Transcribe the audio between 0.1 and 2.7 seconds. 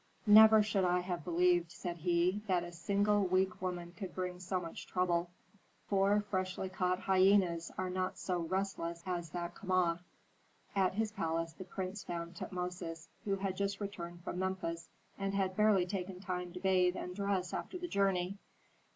"Never should I have believed," said he, "that